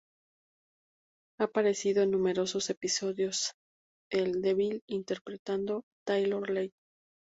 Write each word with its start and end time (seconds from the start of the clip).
Ha 1.39 1.43
aparecido 1.43 2.01
en 2.01 2.09
numerosos 2.09 2.71
episodios 2.71 3.53
de 4.11 4.31
"The 4.41 4.55
Bill", 4.55 4.81
interpretando 4.87 5.77
a 5.77 5.81
Taylor 6.07 6.49
Little. 6.49 6.73